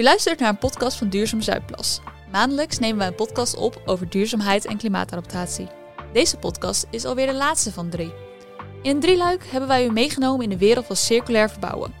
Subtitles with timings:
[0.00, 2.00] U luistert naar een podcast van Duurzaam Zuidplas.
[2.32, 5.68] Maandelijks nemen wij een podcast op over duurzaamheid en klimaatadaptatie.
[6.12, 8.12] Deze podcast is alweer de laatste van drie.
[8.82, 11.94] In een drieluik hebben wij u meegenomen in de wereld van circulair verbouwen.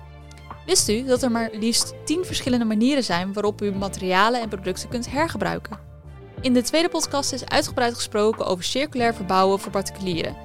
[0.66, 4.88] Wist u dat er maar liefst 10 verschillende manieren zijn waarop u materialen en producten
[4.88, 5.78] kunt hergebruiken?
[6.40, 10.36] In de tweede podcast is uitgebreid gesproken over circulair verbouwen voor particulieren.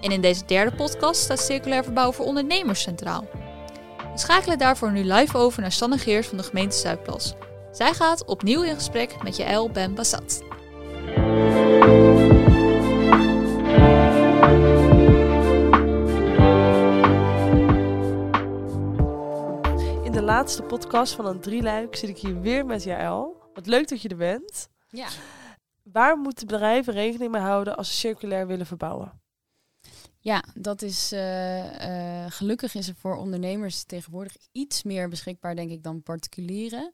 [0.00, 3.26] En in deze derde podcast staat circulair verbouwen voor ondernemers centraal.
[4.14, 7.34] We schakelen daarvoor nu live over naar Sanne Geers van de gemeente Zuidplas.
[7.70, 10.42] Zij gaat opnieuw in gesprek met Jaël Ben Bassat.
[20.04, 23.36] In de laatste podcast van een drieluik zit ik hier weer met Jaël.
[23.54, 24.68] Wat leuk dat je er bent.
[24.88, 25.06] Ja.
[25.82, 29.23] Waar moeten bedrijven rekening mee houden als ze circulair willen verbouwen?
[30.24, 35.70] Ja, dat is eh, eh, gelukkig is er voor ondernemers tegenwoordig iets meer beschikbaar, denk
[35.70, 36.92] ik, dan particulieren.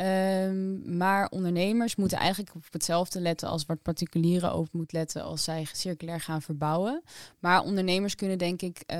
[0.00, 5.44] Ehm, maar ondernemers moeten eigenlijk op hetzelfde letten als wat particulieren ook moet letten als
[5.44, 7.02] zij circulair gaan verbouwen.
[7.38, 8.98] Maar ondernemers kunnen denk ik eh,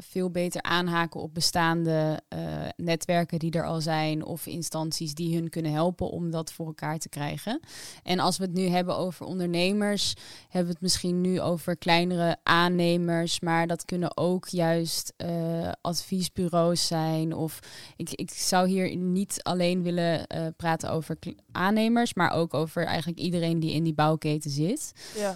[0.00, 2.38] veel beter aanhaken op bestaande eh,
[2.76, 6.98] netwerken die er al zijn of instanties die hun kunnen helpen om dat voor elkaar
[6.98, 7.60] te krijgen.
[8.02, 10.14] En als we het nu hebben over ondernemers,
[10.48, 16.86] hebben we het misschien nu over kleinere aannemers, maar dat kunnen ook juist uh, adviesbureaus
[16.86, 17.32] zijn.
[17.32, 17.58] Of
[17.96, 21.18] ik, ik zou hier niet alleen willen uh, praten over
[21.52, 24.92] aannemers, maar ook over eigenlijk iedereen die in die bouwketen zit.
[25.16, 25.30] Ja.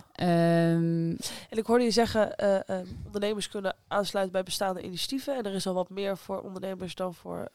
[0.74, 1.16] Um,
[1.50, 5.36] en ik hoorde je zeggen, uh, uh, ondernemers kunnen aansluiten bij bestaande initiatieven.
[5.36, 7.50] En er is al wat meer voor ondernemers dan voor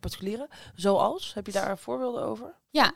[0.00, 0.48] particulieren.
[0.74, 2.54] Zoals, heb je daar voorbeelden over?
[2.70, 2.92] Ja,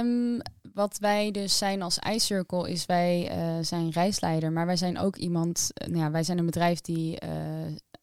[0.00, 0.40] um,
[0.74, 5.70] wat wij dus zijn als iCircle is wij zijn reisleider, maar wij zijn ook iemand,
[5.74, 7.18] nou ja, wij zijn een bedrijf die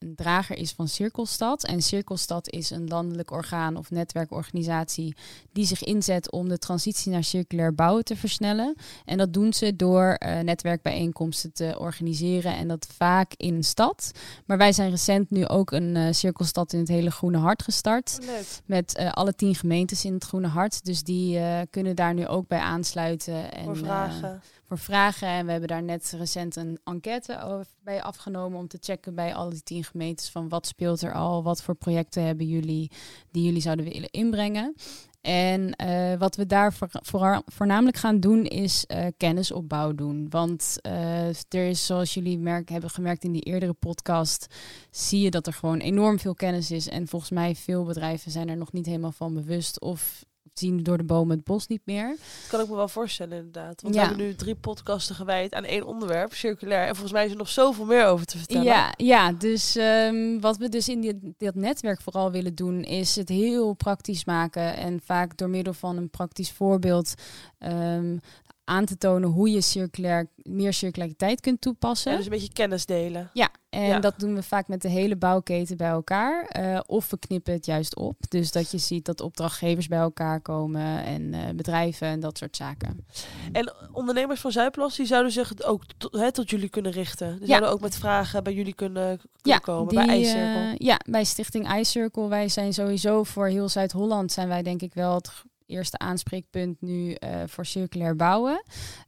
[0.02, 1.64] een drager is van Cirkelstad.
[1.64, 5.16] En Cirkelstad is een landelijk orgaan of netwerkorganisatie
[5.52, 8.74] die zich inzet om de transitie naar circulair bouwen te versnellen.
[9.04, 14.10] En dat doen ze door uh, netwerkbijeenkomsten te organiseren en dat vaak in een stad.
[14.46, 18.18] Maar wij zijn recent nu ook een uh, Cirkelstad in het hele Groene Hart gestart.
[18.20, 18.46] Leuk.
[18.64, 20.84] Met uh, alle tien gemeentes in het Groene Hart.
[20.84, 21.40] Dus die
[21.70, 23.52] kunnen daar nu ook bij aansluiten.
[23.52, 24.42] En, voor vragen
[24.78, 25.28] vragen.
[25.28, 29.50] En we hebben daar net recent een enquête bij afgenomen om te checken bij alle
[29.50, 32.90] die tien gemeentes van wat speelt er al, wat voor projecten hebben jullie
[33.30, 34.74] die jullie zouden willen inbrengen.
[35.22, 40.26] En uh, wat we daar voor, voor, voornamelijk gaan doen is uh, kennisopbouw doen.
[40.30, 44.46] Want uh, er is, zoals jullie merk, hebben gemerkt in die eerdere podcast,
[44.90, 46.88] zie je dat er gewoon enorm veel kennis is.
[46.88, 50.24] En volgens mij veel bedrijven zijn er nog niet helemaal van bewust of
[50.54, 52.08] zien door de bomen het bos niet meer.
[52.08, 53.82] Dat kan ik me wel voorstellen inderdaad.
[53.82, 54.00] Want ja.
[54.00, 56.82] we hebben nu drie podcasten gewijd aan één onderwerp, circulair.
[56.82, 58.64] En volgens mij is er nog zoveel meer over te vertellen.
[58.64, 62.82] Ja, ja dus um, wat we dus in die, dat netwerk vooral willen doen...
[62.82, 64.76] is het heel praktisch maken.
[64.76, 67.14] En vaak door middel van een praktisch voorbeeld...
[67.58, 68.20] Um,
[68.64, 72.10] aan te tonen hoe je circulair, meer circulariteit kunt toepassen.
[72.10, 73.30] Ja, dus een beetje kennis delen.
[73.32, 74.00] Ja, en ja.
[74.00, 76.60] dat doen we vaak met de hele bouwketen bij elkaar.
[76.60, 78.16] Uh, of we knippen het juist op.
[78.28, 82.56] Dus dat je ziet dat opdrachtgevers bij elkaar komen en uh, bedrijven en dat soort
[82.56, 83.06] zaken.
[83.52, 87.30] En ondernemers van Zuidplas, die zouden zich ook tot, tot jullie kunnen richten.
[87.30, 87.46] Die ja.
[87.46, 90.62] zouden ook met vragen bij jullie kunnen, kunnen ja, komen, die, bij iCircle.
[90.62, 92.28] Uh, ja, bij Stichting iCircle.
[92.28, 95.30] Wij zijn sowieso voor heel Zuid-Holland zijn wij denk ik wel het
[95.66, 98.62] eerste aanspreekpunt nu uh, voor circulair bouwen.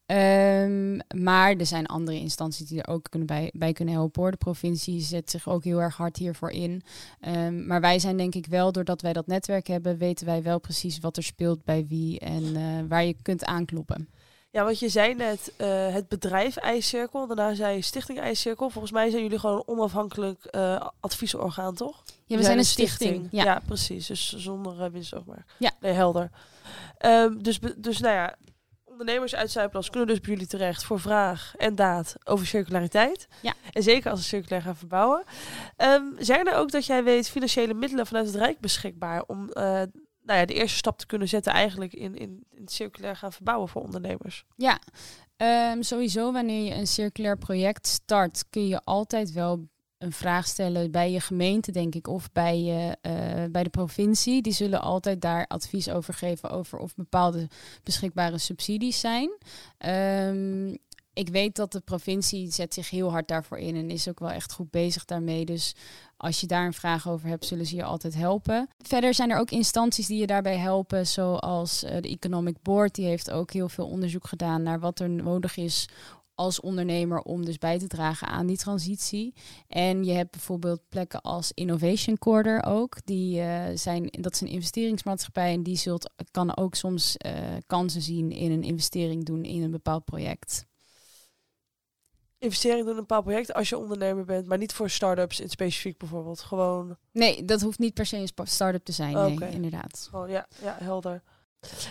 [0.07, 4.23] Um, maar er zijn andere instanties die er ook kunnen bij, kunnen helpen.
[4.23, 4.31] Hoor.
[4.31, 6.83] De provincie zet zich ook heel erg hard hiervoor in.
[7.29, 10.61] Um, maar wij zijn denk ik wel, doordat wij dat netwerk hebben, weten wij wel
[10.61, 14.09] precies wat er speelt bij wie en uh, waar je kunt aankloppen.
[14.55, 18.71] Ja, want je zei net uh, het bedrijf IJscirkel, daarna zei je Stichting IJscirkel.
[18.71, 22.03] Volgens mij zijn jullie gewoon een onafhankelijk uh, adviesorgaan, toch?
[22.25, 23.11] Ja, we zijn een stichting.
[23.11, 23.29] stichting.
[23.31, 23.45] Ja.
[23.45, 23.61] ja.
[23.67, 24.07] precies.
[24.07, 25.45] Dus zonder uh, winst ook maar.
[25.59, 25.71] Ja.
[25.81, 26.31] Nee, helder.
[27.07, 28.37] Um, dus, dus nou ja,
[28.85, 33.29] ondernemers uit Zuidplas kunnen dus bij jullie terecht voor vraag en daad over circulariteit.
[33.43, 33.53] Ja.
[33.73, 35.25] En zeker als ze circulair gaan verbouwen.
[35.77, 39.51] Um, zijn er ook dat jij weet financiële middelen vanuit het Rijk beschikbaar om
[40.25, 43.69] nou ja, de eerste stap te kunnen zetten eigenlijk in, in, in circulair gaan verbouwen
[43.69, 44.45] voor ondernemers?
[44.57, 44.79] Ja,
[45.73, 49.69] um, sowieso wanneer je een circulair project start, kun je altijd wel
[49.99, 54.43] een vraag stellen bij je gemeente, denk ik, of bij, je, uh, bij de provincie.
[54.43, 57.49] Die zullen altijd daar advies over geven over of bepaalde
[57.83, 59.31] beschikbare subsidies zijn.
[59.87, 60.79] Um,
[61.15, 64.31] ik weet dat de provincie zet zich heel hard daarvoor in en is ook wel
[64.31, 65.45] echt goed bezig daarmee.
[65.45, 65.75] Dus
[66.17, 68.69] als je daar een vraag over hebt, zullen ze je altijd helpen.
[68.79, 72.95] Verder zijn er ook instanties die je daarbij helpen, zoals uh, de Economic Board.
[72.95, 75.89] Die heeft ook heel veel onderzoek gedaan naar wat er nodig is
[76.35, 79.35] als ondernemer om dus bij te dragen aan die transitie.
[79.69, 82.97] En je hebt bijvoorbeeld plekken als Innovation Corridor ook.
[83.05, 87.33] Die uh, zijn, dat is een investeringsmaatschappij en die zult, kan ook soms uh,
[87.67, 90.67] kansen zien in een investering doen in een bepaald project.
[92.45, 95.49] Investering doen in een bepaald project als je ondernemer bent, maar niet voor start-ups in
[95.49, 96.41] specifiek bijvoorbeeld.
[96.41, 96.97] Gewoon.
[97.13, 99.17] Nee, dat hoeft niet per se een start-up te zijn.
[99.17, 99.35] Okay.
[99.35, 100.07] Nee, inderdaad.
[100.11, 101.23] Gewoon, ja, ja, helder.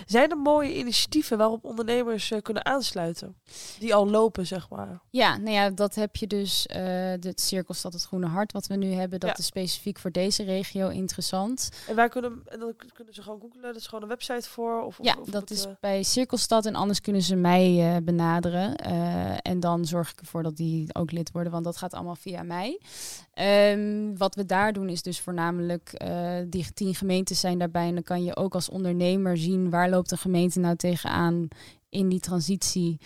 [0.05, 3.35] Zijn er mooie initiatieven waarop ondernemers uh, kunnen aansluiten?
[3.79, 5.01] Die al lopen, zeg maar.
[5.09, 6.67] Ja, nou ja, dat heb je dus.
[6.67, 6.75] Uh,
[7.19, 10.89] de Cirkelstad het Groene Hart, wat we nu hebben, dat is specifiek voor deze regio
[10.89, 11.69] interessant.
[11.87, 13.61] En waar kunnen, en dan kunnen ze gewoon googlen?
[13.61, 14.81] Dat is gewoon een website voor?
[14.81, 15.71] Of, ja, of dat is uh...
[15.79, 18.75] bij Cirkelstad en anders kunnen ze mij benaderen.
[19.41, 22.43] en dan zorg ik ervoor dat die ook lid worden, want dat gaat allemaal via
[22.43, 22.79] mij.
[23.71, 26.01] Um, wat we daar doen is dus voornamelijk,
[26.47, 30.09] die tien gemeentes zijn daarbij en dan kan je ook als ondernemer zien waar loopt
[30.09, 31.47] de gemeente nou tegenaan
[31.89, 32.99] in die transitie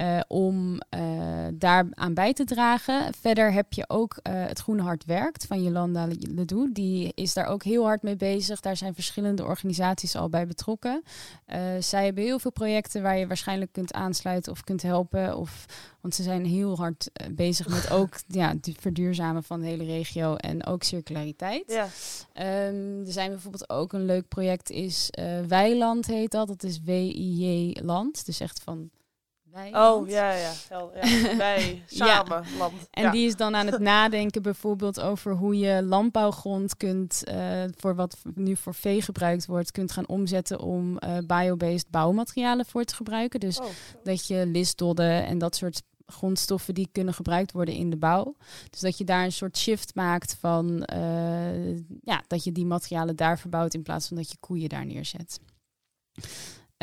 [0.00, 3.14] uh, om uh, daar aan bij te dragen.
[3.20, 6.72] Verder heb je ook uh, het Groene Hart Werkt van Jolanda Ledoux.
[6.72, 8.60] Die is daar ook heel hard mee bezig.
[8.60, 11.02] Daar zijn verschillende organisaties al bij betrokken.
[11.78, 15.36] zij hebben heel veel projecten waar je waarschijnlijk kunt aansluiten of kunt helpen.
[15.36, 15.64] Of,
[16.00, 20.34] want ze zijn heel hard bezig met ook ja, het verduurzamen van de hele regio
[20.34, 21.64] en ook circulariteit.
[21.72, 21.84] Ja.
[22.66, 25.10] Um, er zijn bijvoorbeeld ook een leuk project is
[25.48, 26.48] Weiland heet dat.
[26.48, 28.26] Dat is W-I-J Land.
[28.26, 28.90] Dus echt van
[29.66, 30.52] Oh, ja, ja.
[30.70, 30.88] ja.
[31.36, 32.72] Wij, samen, land.
[32.90, 37.94] En die is dan aan het nadenken bijvoorbeeld over hoe je landbouwgrond kunt, uh, voor
[37.94, 42.94] wat nu voor vee gebruikt wordt, kunt gaan omzetten om uh, biobased bouwmaterialen voor te
[42.94, 43.40] gebruiken.
[43.40, 43.66] Dus oh,
[44.02, 48.36] dat je listdodden en dat soort grondstoffen die kunnen gebruikt worden in de bouw.
[48.70, 53.16] Dus dat je daar een soort shift maakt van uh, ja, dat je die materialen
[53.16, 55.40] daar verbouwt in plaats van dat je koeien daar neerzet.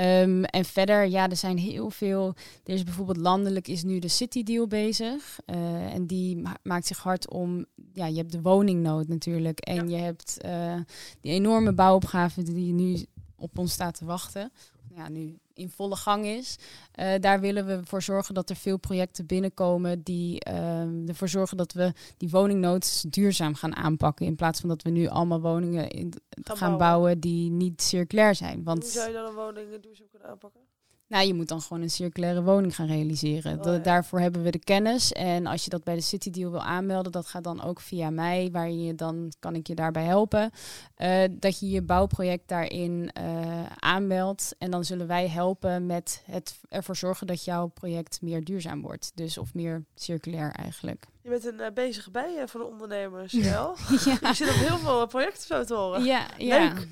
[0.01, 2.35] Um, en verder, ja, er zijn heel veel.
[2.63, 5.39] Er is bijvoorbeeld landelijk is nu de City Deal bezig.
[5.45, 7.65] Uh, en die maakt zich hard om.
[7.93, 9.59] Ja, je hebt de woningnood natuurlijk.
[9.59, 10.75] En je hebt uh,
[11.21, 13.05] die enorme bouwopgave die nu
[13.35, 14.51] op ons staat te wachten.
[14.95, 16.57] Ja, nu in volle gang is.
[16.95, 21.57] Uh, daar willen we voor zorgen dat er veel projecten binnenkomen die uh, ervoor zorgen
[21.57, 24.25] dat we die woningnood duurzaam gaan aanpakken.
[24.25, 27.19] In plaats van dat we nu allemaal woningen in, gaan, gaan bouwen.
[27.19, 28.63] die niet circulair zijn.
[28.63, 30.61] Want, Hoe zou je dan een woning duurzaam kunnen aanpakken?
[31.07, 33.65] Nou, je moet dan gewoon een circulaire woning gaan realiseren.
[33.65, 35.11] Oh, Daarvoor hebben we de kennis.
[35.11, 38.09] En als je dat bij de City Deal wil aanmelden, dat gaat dan ook via
[38.09, 40.51] mij, waar je dan kan ik je daarbij helpen.
[40.97, 44.55] Uh, dat je je bouwproject daarin uh, aanmeldt.
[44.57, 49.11] En dan zullen wij helpen met het ervoor zorgen dat jouw project meer duurzaam wordt.
[49.15, 51.05] Dus of meer circulair eigenlijk.
[51.21, 53.73] Je bent een uh, bezige bij voor de ondernemers, ja.
[53.89, 56.03] Je zit op heel veel projecten zo te horen.
[56.03, 56.57] Ja, ja.
[56.57, 56.87] Leuk.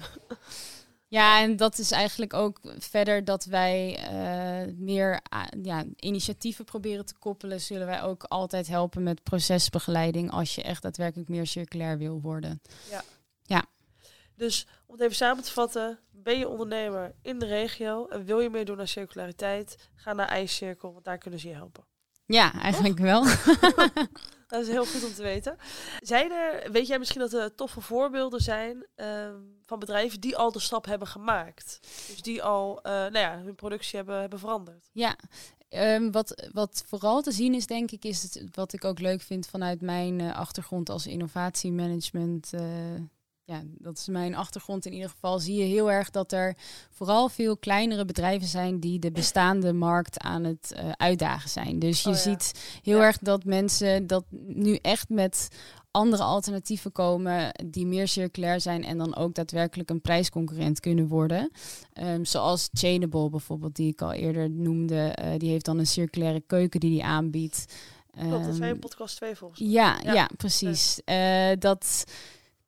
[1.14, 5.22] Ja, en dat is eigenlijk ook verder dat wij uh, meer
[5.62, 7.62] ja, initiatieven proberen te koppelen.
[7.62, 12.62] Zullen wij ook altijd helpen met procesbegeleiding als je echt daadwerkelijk meer circulair wil worden.
[12.90, 13.04] Ja.
[13.44, 13.66] ja.
[14.36, 18.40] Dus om het even samen te vatten, ben je ondernemer in de regio en wil
[18.40, 21.84] je meer doen aan circulariteit, ga naar IJscirkel, want daar kunnen ze je helpen.
[22.26, 23.24] Ja, eigenlijk wel.
[24.48, 25.58] dat is heel goed om te weten.
[26.00, 29.36] Zijn er, weet jij misschien dat er toffe voorbeelden zijn ehm,
[29.66, 31.80] van bedrijven die al de stap hebben gemaakt?
[32.08, 34.90] Dus die al uh, nou ja, hun productie hebben, hebben veranderd?
[34.92, 35.16] Ja,
[35.70, 39.22] um, wat, wat vooral te zien is, denk ik, is het, wat ik ook leuk
[39.22, 42.52] vind vanuit mijn uh, achtergrond als innovatiemanagement.
[42.54, 42.62] Uh,
[43.46, 46.56] ja, dat is mijn achtergrond in ieder geval, zie je heel erg dat er
[46.90, 51.80] vooral veel kleinere bedrijven zijn die de bestaande markt aan het uh, uitdagen zijn.
[51.80, 55.48] Dus je oh ziet heel erg dat mensen dat nu echt met
[55.92, 61.52] andere alternatieven komen die meer circulair zijn en dan ook daadwerkelijk een prijsconcurrent kunnen worden.
[61.94, 65.18] Um, zoals Chainable bijvoorbeeld, die ik al eerder noemde.
[65.24, 67.66] Uh, die heeft dan een circulaire keuken die die aanbiedt.
[68.12, 69.70] Klopt, dat is um, podcast 2 volgens mij.
[69.70, 70.14] Ja, ja.
[70.14, 71.02] ja precies.
[71.06, 72.06] Uh, dat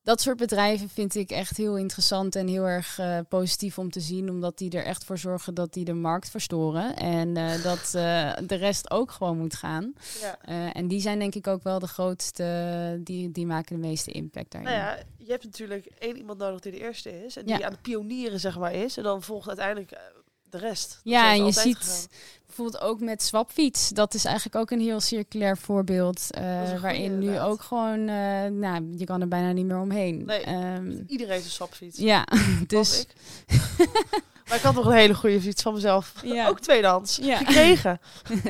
[0.05, 3.99] dat soort bedrijven vind ik echt heel interessant en heel erg uh, positief om te
[3.99, 4.29] zien.
[4.29, 6.95] Omdat die er echt voor zorgen dat die de markt verstoren.
[6.95, 9.93] En uh, dat uh, de rest ook gewoon moet gaan.
[10.21, 10.73] Ja.
[10.73, 14.51] en die zijn denk ik ook wel de grootste, die, die maken de meeste impact
[14.51, 14.71] daarin.
[14.71, 17.37] Nou ja, je hebt natuurlijk één iemand nodig die de eerste is.
[17.37, 17.65] En die ja.
[17.65, 18.97] aan de pionieren zeg maar is.
[18.97, 19.91] En dan volgt uiteindelijk
[20.59, 20.99] de rest.
[21.03, 22.07] ja, en je ziet
[22.55, 23.89] bijvoorbeeld ook met Swapfiets.
[23.89, 26.27] Dat is eigenlijk ook een heel circulair voorbeeld.
[26.37, 30.25] Uh, waarin nu ook gewoon, uh, nou, je kan er bijna niet meer omheen.
[30.25, 31.97] Nee, um, iedereen heeft een Swapfiets.
[31.97, 32.27] Ja,
[32.67, 33.01] dus...
[33.01, 33.07] Ik.
[34.47, 36.13] maar ik had nog een hele goede fiets van mezelf.
[36.23, 36.47] Ja.
[36.47, 37.15] Ook tweedehands.
[37.21, 37.37] Ja.
[37.37, 37.99] Gekregen.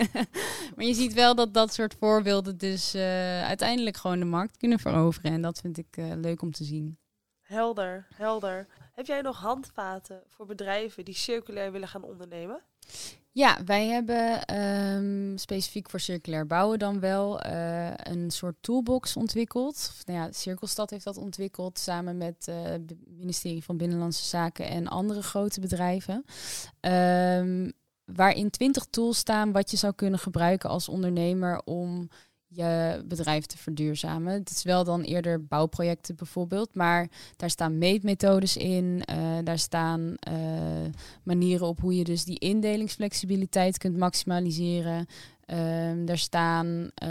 [0.75, 3.01] maar je ziet wel dat dat soort voorbeelden dus uh,
[3.43, 5.31] uiteindelijk gewoon de markt kunnen veroveren.
[5.31, 6.97] En dat vind ik leuk om te zien.
[7.41, 8.67] Helder, helder.
[8.95, 12.61] Heb jij nog handvaten voor bedrijven die circulair willen gaan ondernemen?
[13.31, 19.91] Ja, wij hebben um, specifiek voor circulair bouwen dan wel uh, een soort toolbox ontwikkeld.
[20.05, 24.87] Nou ja, Cirkelstad heeft dat ontwikkeld samen met uh, het ministerie van Binnenlandse Zaken en
[24.87, 26.25] andere grote bedrijven.
[26.81, 27.73] Um,
[28.05, 32.09] waarin 20 tools staan wat je zou kunnen gebruiken als ondernemer om
[32.55, 34.33] je bedrijf te verduurzamen.
[34.33, 39.03] Het is wel dan eerder bouwprojecten bijvoorbeeld, maar daar staan meetmethodes in.
[39.09, 40.35] Uh, daar staan uh,
[41.23, 45.05] manieren op hoe je dus die indelingsflexibiliteit kunt maximaliseren.
[45.45, 46.91] Uh, daar staan.
[46.95, 47.07] Eh,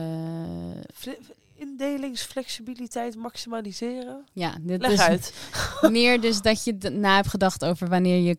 [1.54, 4.24] indelingsflexibiliteit maximaliseren?
[4.32, 5.34] Ja, dit Leg is uit.
[5.90, 8.38] meer dus dat je na hebt gedacht over wanneer je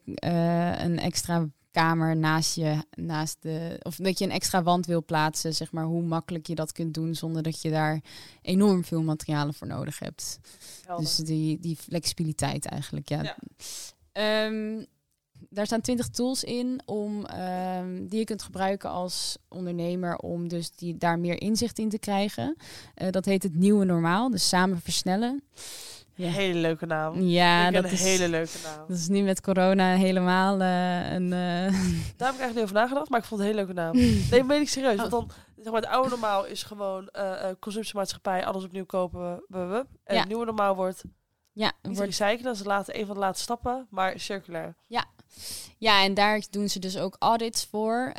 [0.83, 5.53] een extra kamer naast je, naast de, of dat je een extra wand wil plaatsen,
[5.53, 8.01] zeg maar, hoe makkelijk je dat kunt doen zonder dat je daar
[8.41, 10.39] enorm veel materialen voor nodig hebt.
[10.97, 13.23] Dus die, die flexibiliteit eigenlijk, ja.
[13.23, 13.37] ja.
[14.11, 14.83] Ehm,
[15.49, 17.25] daar staan 20 tools in om,
[17.79, 21.99] um, die je kunt gebruiken als ondernemer om dus die, daar meer inzicht in te
[21.99, 22.55] krijgen.
[22.95, 25.43] Uh, dat heet het nieuwe normaal, dus samen versnellen.
[26.15, 26.29] Ja.
[26.29, 27.21] Hele leuke naam.
[27.21, 28.87] Ja, dat is een hele leuke naam.
[28.87, 31.23] Dat is nu met corona helemaal uh, een.
[31.23, 31.31] Uh...
[31.31, 33.95] Daar heb ik eigenlijk niet over nagedacht, maar ik vond het een hele leuke naam.
[34.31, 34.95] nee, meen ik serieus.
[34.95, 39.43] Want dan, zeg maar, het oude normaal is gewoon uh, consumptiemaatschappij, alles opnieuw kopen.
[39.49, 40.19] En ja.
[40.19, 41.03] het nieuwe normaal wordt.
[41.51, 44.75] Ja, niet wordt recyclen, dat is later, een van de laatste stappen, maar circulair.
[44.87, 45.05] Ja,
[45.77, 48.13] ja, en daar doen ze dus ook audits voor,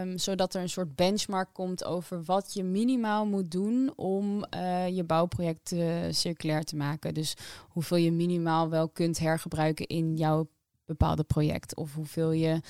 [0.00, 4.88] um, zodat er een soort benchmark komt over wat je minimaal moet doen om uh,
[4.88, 7.14] je bouwproject uh, circulair te maken.
[7.14, 7.34] Dus
[7.68, 10.48] hoeveel je minimaal wel kunt hergebruiken in jouw
[10.84, 12.60] bepaalde project, of hoeveel je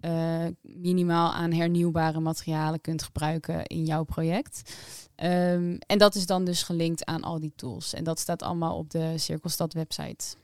[0.00, 4.74] uh, minimaal aan hernieuwbare materialen kunt gebruiken in jouw project.
[5.16, 7.94] Um, en dat is dan dus gelinkt aan al die tools.
[7.94, 10.36] En dat staat allemaal op de Cirkelstad website.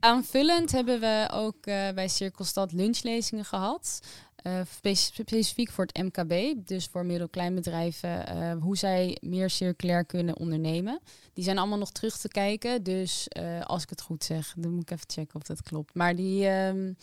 [0.00, 4.00] Aanvullend hebben we ook uh, bij Cirkelstad lunchlezingen gehad.
[4.46, 4.60] Uh,
[5.04, 11.00] specifiek voor het MKB, dus voor middelkleinbedrijven, uh, hoe zij meer circulair kunnen ondernemen.
[11.32, 13.28] Die zijn allemaal nog terug te kijken, dus
[13.62, 15.94] als ik het goed zeg, dan moet ik even checken of dat klopt.
[15.94, 16.96] Maar die um,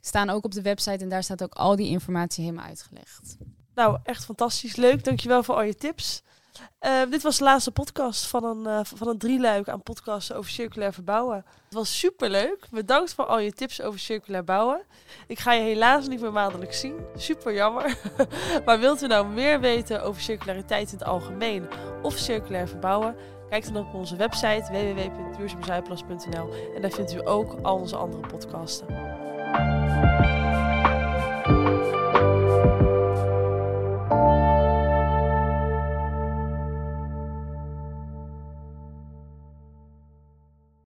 [0.00, 3.36] staan ook op de website en daar staat ook al die informatie helemaal uitgelegd.
[3.74, 4.76] Nou, echt fantastisch.
[4.76, 5.04] Leuk.
[5.04, 6.22] Dankjewel voor al je tips.
[6.80, 10.50] Uh, dit was de laatste podcast van een, uh, van een drieluik aan podcasts over
[10.50, 11.36] circulair verbouwen.
[11.64, 12.66] Het was super leuk.
[12.70, 14.82] Bedankt voor al je tips over circulair bouwen.
[15.26, 16.96] Ik ga je helaas niet meer maandelijks zien.
[17.16, 17.98] Super jammer.
[18.64, 21.68] maar wilt u nou meer weten over circulariteit in het algemeen
[22.02, 23.16] of circulair verbouwen?
[23.48, 28.86] Kijk dan op onze website www.duurzaamzuidplas.nl en daar vindt u ook al onze andere podcasten.